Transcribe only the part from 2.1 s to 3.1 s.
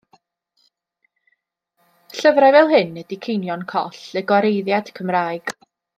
Llyfrau fel hyn